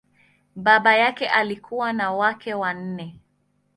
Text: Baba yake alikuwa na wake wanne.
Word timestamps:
Baba 0.55 0.95
yake 0.97 1.27
alikuwa 1.29 1.93
na 1.93 2.11
wake 2.13 2.53
wanne. 2.53 3.19